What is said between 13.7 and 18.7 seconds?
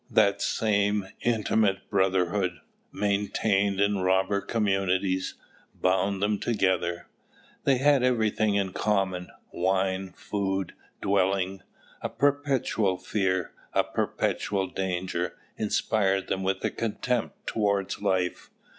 a perpetual danger, inspired them with a contempt towards life.